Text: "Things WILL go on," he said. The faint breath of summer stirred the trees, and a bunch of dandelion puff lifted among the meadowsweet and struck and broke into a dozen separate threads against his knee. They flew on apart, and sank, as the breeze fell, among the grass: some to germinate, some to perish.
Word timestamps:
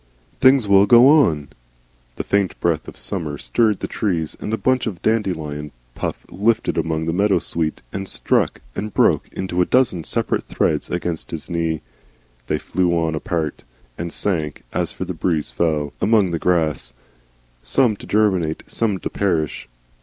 "Things 0.39 0.67
WILL 0.67 0.87
go 0.87 1.07
on," 1.09 1.37
he 1.37 1.43
said. 1.43 1.49
The 2.15 2.23
faint 2.23 2.59
breath 2.59 2.87
of 2.87 2.97
summer 2.97 3.37
stirred 3.37 3.81
the 3.81 3.87
trees, 3.87 4.35
and 4.39 4.51
a 4.51 4.57
bunch 4.57 4.87
of 4.87 4.99
dandelion 5.03 5.71
puff 5.93 6.25
lifted 6.29 6.75
among 6.75 7.05
the 7.05 7.13
meadowsweet 7.13 7.83
and 7.93 8.09
struck 8.09 8.61
and 8.75 8.91
broke 8.95 9.31
into 9.31 9.61
a 9.61 9.65
dozen 9.67 10.03
separate 10.03 10.45
threads 10.45 10.89
against 10.89 11.29
his 11.29 11.51
knee. 11.51 11.81
They 12.47 12.57
flew 12.57 12.97
on 12.97 13.13
apart, 13.13 13.63
and 13.95 14.11
sank, 14.11 14.63
as 14.73 14.91
the 14.93 15.13
breeze 15.13 15.51
fell, 15.51 15.93
among 16.01 16.31
the 16.31 16.39
grass: 16.39 16.93
some 17.61 17.95
to 17.97 18.07
germinate, 18.07 18.63
some 18.65 18.97
to 19.01 19.09
perish. 19.11 19.69